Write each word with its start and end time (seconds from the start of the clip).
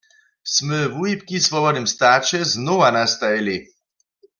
Smy 0.53 0.79
wuhibki 0.95 1.35
w 1.39 1.45
swobodnym 1.47 1.87
staće 1.93 2.39
znowa 2.53 2.89
nastajili. 2.97 3.57